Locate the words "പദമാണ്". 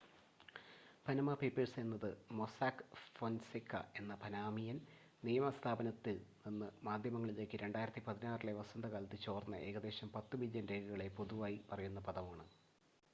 12.01-12.45